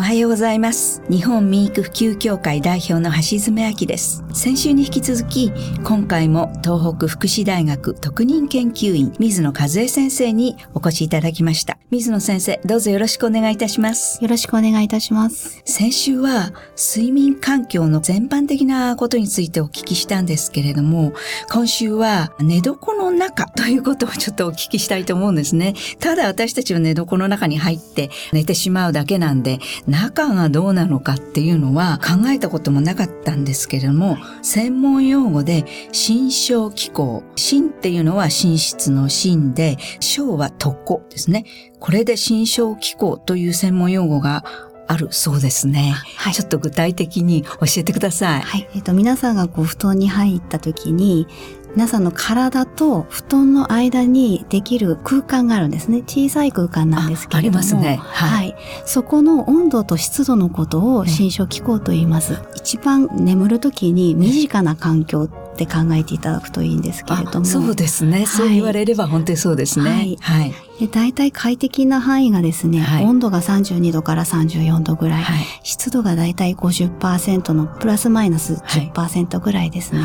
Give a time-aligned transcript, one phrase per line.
[0.00, 1.02] おはようございます。
[1.10, 4.24] 日本民育普及協会代表の橋爪明です。
[4.32, 5.52] 先週に引き続き
[5.84, 11.76] 今回も東北福祉大学特任研究員水野和恵先生にお越しいただきました。
[11.90, 14.22] 水野先生どうぞよろしくお願いいたします。
[14.22, 15.60] よろしくお願いいたします。
[15.66, 21.12] 先週は睡眠環境の全般的なことについてお聞きしたんですけれども
[21.52, 25.74] 今週は寝床の中 ということをちょっとお聞きしたいと思うんですね。
[25.98, 29.58] ただ私たちは寝床の中に入って寝てしまうだけなんで
[29.90, 37.24] 中がどうなのかっていうのは考えたこともなかったんですけれども、専門用語で心象気候。
[37.34, 41.44] 心っていうのは寝室の心で、章は床ですね。
[41.80, 44.44] これで心象気候という専門用語が
[44.90, 45.94] あるそうですね。
[46.16, 48.40] はい、ちょっと具体的に教えてください。
[48.40, 48.68] はい。
[48.74, 51.28] えっ、ー、と、皆さんがこう布団に入った時に、
[51.76, 56.02] 皆さんの体と布団の間にできる空間があるんですね。
[56.02, 57.58] 小さい空間なんですけれども。
[57.60, 58.30] ありますね、はい。
[58.30, 58.56] はい。
[58.84, 62.32] そこの温度と湿度のことを心象気候と言います。
[62.32, 65.28] ね、一番眠るときに身近な環境
[65.64, 67.44] って考えていただくといいんですけれども。
[67.44, 69.90] そうですね、はい、そう言われれば本当にそうですね。
[69.90, 70.16] はい。
[70.20, 75.24] はい、で大体快適な範囲がですね、はい、温度が32度から34度ぐらい、
[75.62, 80.00] 湿度が大体50%のプラスマイナス10%ぐらいですね。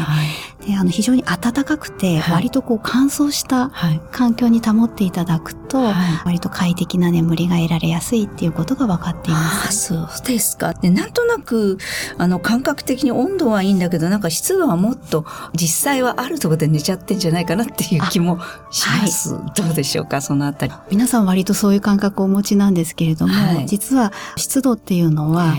[0.80, 3.72] あの非常に暖かくて、割とこう乾燥した
[4.12, 5.80] 環境に保っていただくと、
[6.26, 9.40] 割と快適な眠りが得られやすいっていうことが分かっていま
[9.72, 9.94] す。
[9.96, 10.74] あそうですか。
[10.74, 11.78] でなんとなく
[12.18, 18.40] あの感覚的に温度はいいんだけど、なんか湿度はもっと実際はあるところで寝ちゃってんじゃないかなっていう気も
[18.72, 19.32] します。
[19.56, 20.74] どうでしょうか、そのあたり。
[20.90, 25.56] 皆さん割とそういう感覚をお持ちなんですけれども、はい、実は湿度っていうのは、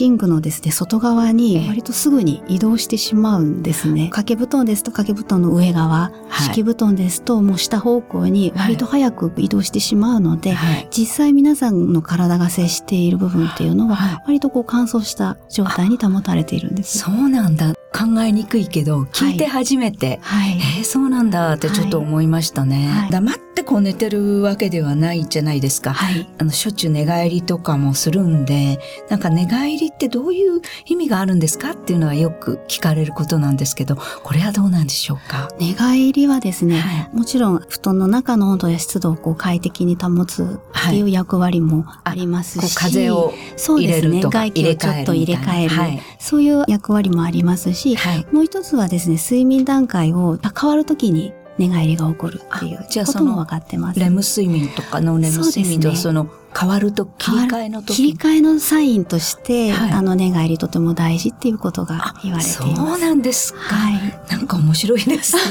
[0.00, 4.10] 寝具のですね、外側に割とすぐに移動してしまうんですね。
[4.10, 6.12] 掛け布団ですと掛け布団の上側、
[6.52, 10.54] 敷布団ですともう下方向に割と早く移動してしまうので、
[10.90, 16.98] 実際皆さんの体が接している部分っていうのは、割とこう乾燥した状態に保たれているんです。
[16.98, 17.72] そうなんだ。
[17.92, 22.88] 考えにくいけど、聞いて初めて、はい、えー、そうなんだってちょっと思いましたね。
[22.88, 25.92] はい、黙ってこう寝てるわけではないじゃないですか。
[25.92, 35.48] はい、あの、しょっちゅう寝返りとかもするんで、なんか寝返りってどういう意味があるんですかっていうのはよく聞かれることなんですけど、これはどうなんでしょうか？
[35.58, 54.00] 寝返りはですね、はい、もちろん布団の中の温度や湿度をこう快適に保つっていう役割もありますし、風を入れるとか、外気をちょっと入れ替える、そういう役割もありますし、し、はい、もう一つはですね、睡眠段階を変わるときに寝返りが起こるっていうことも分かってます。
[54.00, 62.74] レム睡眠とかノンレム睡眠とその変わると切り替えの時切り替えのサインとして、はい、あの寝返りとても大事っていうことが言われています。
[62.76, 63.60] そうなんですか。
[63.60, 65.42] はい、なんか面白いですね。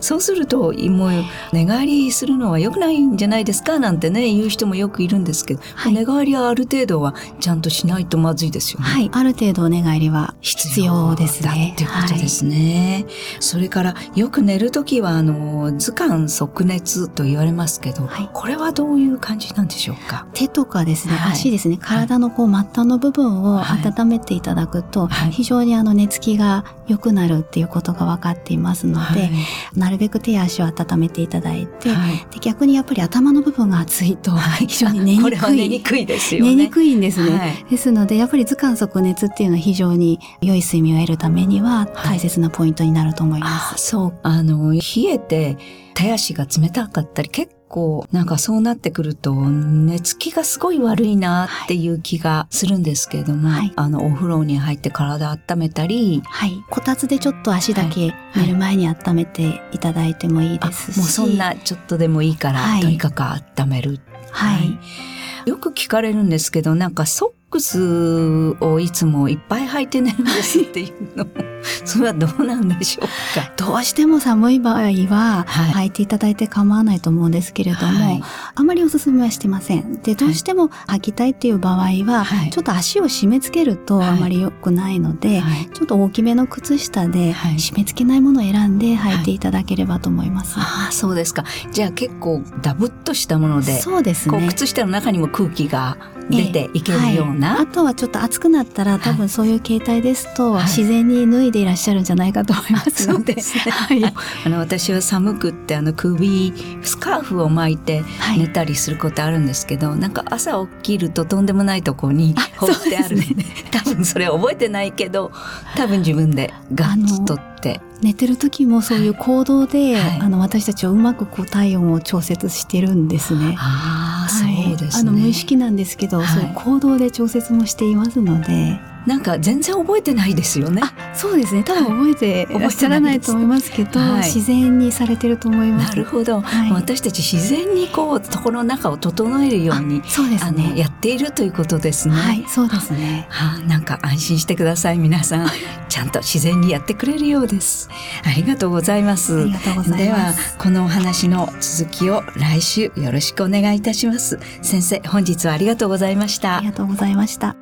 [0.00, 1.12] そうするともう
[1.52, 8.86] 寝返りするのは良くないんじゃないですかなんてね言う人もよくいるんですけど、はい、寝返りはある程度はちゃんとしないとまずいですよね。
[8.86, 11.72] はい、ある程度寝返りは必要ですね。
[11.74, 13.04] っていうことですね。
[13.06, 20.26] はい、それからよく寝るときはあの図鑑即熱と言われますけど、はい、これはどういう感じなんでしょうか？
[20.32, 29.30] 手とかですね、足ですね、体のこう末端の部分を温めていただくと、非常にあの寝つきが良くなるっていうことが分かっていますので、
[29.74, 35.56] なるべく手や足を温めていただいて、はい、で逆にやっぱり頭の部分が熱いと非常に寝にくい。
[35.56, 36.54] 寝にくいですよね。
[36.54, 37.38] 寝にくいんですね。
[37.38, 43.88] はい、ですので、やっぱり図鑑即熱っていうのは非常に良い睡眠を得るためには大切なポイントになると思います。
[43.90, 44.18] そう。
[44.22, 45.56] あの、冷えて
[45.94, 64.00] 手足が冷たかったり結構なんかそうなってくると寝つきがすごい悪いなっていう気がするんですけれども、はい、あのお風呂に入って体温めたり、はい、こたつでちょっと足だけ寝る前に温めていただいてもいいですし、もうそんなちょっとでもいいから、とにかく温める。
[64.30, 67.06] はい、よく聞かれるんですけど、なんか
[67.52, 71.24] クスをいつもいっぱい履いて寝るんですっていうの。
[71.26, 71.30] も
[71.84, 73.06] それはどうなんでしょう
[73.38, 73.52] か？
[73.56, 78.22] どうしても寒い場合は、履いていただいて構わないと思うんですけれども、はい、
[78.54, 80.02] あまりおすすめはしてません。
[80.02, 90.54] で、どうしても履きたいっていう場合は、はい、ちょっと足を締め付けるとあまり良くないので、はい、ちょっと大きめの靴下で締め付けないものを選んで履いていただければと思います。
[90.58, 91.44] ああ、そうですか。
[91.72, 94.46] じゃあ結構ダブっとしたもので、そうですね。
[94.48, 95.96] 靴下の中にも空気が
[96.36, 103.36] 出ていけるような、あとはちょっと暑くなったら多分そういう形態ですと、自然に脱いでいらっしゃるんじゃないかと思いますので、
[103.70, 106.52] はい、あの私は寒くってあの首
[106.82, 108.04] スカーフを巻いて
[108.36, 113.26] 寝たりすることあるんですけど、はい、なんか朝起きるととんでもないとこに放ってある、ね、
[113.70, 115.32] 多分それ覚えてないけど
[115.76, 117.51] 多分自分でガッツ取って。
[118.00, 123.54] 寝てる時もそういう行動で、はい、あの私たちはうまくこう体温を調節してるんですね。
[123.58, 125.10] あそうですね。
[125.10, 128.91] あの無意識なんですけど、はい、そういう行動で調節もしていますので。
[129.06, 130.82] なんか全然覚えてないですよね。
[130.84, 131.64] あ、そうですね。
[131.64, 135.90] 多分覚えてらっしゃらないと思いますけど、はい、自然にされてると思います。
[135.90, 136.40] なるほど。
[136.40, 140.72] はい、私たち自然にこうところの中を整えるように、そうですね。
[140.76, 142.14] やっているということですね。
[142.14, 143.26] はい、そうですね。
[143.30, 145.48] はあ、なんか安心してください皆さん。
[145.88, 147.88] ちゃんと自然にやってくれるようです。
[148.24, 149.42] ありがとうございます。
[149.42, 150.02] ありがとうございます。
[150.04, 154.38] ではこのお話の続きを来週よろしくお願いいたします。
[154.62, 156.58] 先生、本日はありがとうございました。
[156.58, 157.61] ありがとうございました。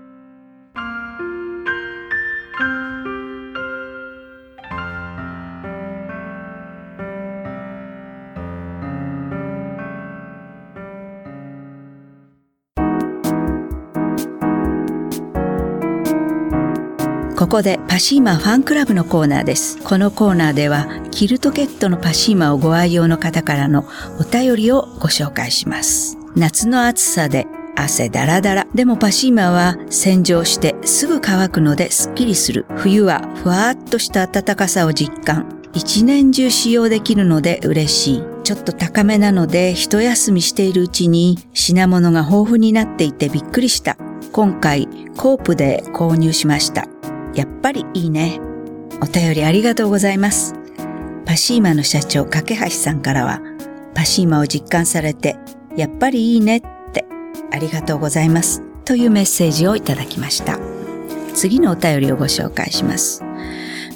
[17.40, 19.78] ここでパシーマファンクラブのコーナーです。
[19.82, 23.86] このコーナーではキルトケットのパシーマをご愛用の方からの
[24.18, 26.18] お便りをご紹介します。
[26.36, 27.46] 夏の暑さで
[27.76, 28.66] 汗だらだら。
[28.74, 32.66] でもパシーマは洗浄してすぐ乾くのですっきりする。
[32.76, 35.62] 冬はふわっとした暖かさを実感。
[35.72, 38.24] 一年中使用できるので嬉しい。
[38.44, 43.96] ちょっと高めなので一休みしているうちに品物が豊富になっていてびっくりした。
[44.30, 46.86] 今回コープで購入しました。
[47.34, 48.40] やっぱりいいね。
[49.02, 50.54] お便りありがとうございます。
[51.24, 53.40] パシーマの社長、架橋さんからは、
[53.94, 55.36] パシーマを実感されて、
[55.76, 56.60] やっぱりいいねっ
[56.92, 57.04] て、
[57.52, 58.62] ありがとうございます。
[58.84, 60.58] というメッセージをいただきました。
[61.34, 63.22] 次のお便りをご紹介します。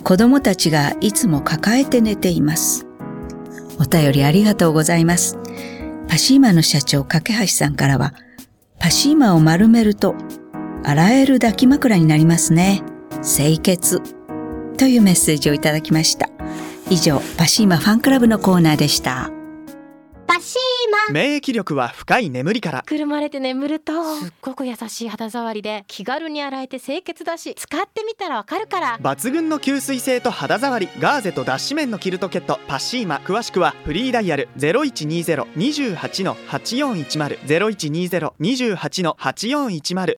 [0.05, 2.87] 子供たちがいつも抱えて寝ています。
[3.81, 5.37] お便りありがとうございます。
[6.09, 8.15] パシーマの社長、架橋さんからは、
[8.79, 10.15] パシーマを丸めると、
[10.85, 12.85] 洗える抱き枕になりますね。
[13.25, 14.03] 清潔。
[14.77, 16.29] というメッセージをいただきました。
[16.91, 19.31] 以上、パシーマファンクラブのコーナーでした。
[20.27, 20.61] パシー
[21.09, 21.13] マ。
[21.13, 22.83] 免疫力は深い眠りから。
[22.83, 28.99] くるまれて眠るとすっごく優しい肌触りで気軽に洗えて清潔だし使ってみたらわかるから。
[29.01, 33.21] 抜群の吸水性と肌触りガーゼと脱脂綿のキルトケットパシーマ。
[33.25, 37.39] 詳しくはフリーダイヤル0120-28-8410
[38.41, 40.13] 0120-28-8410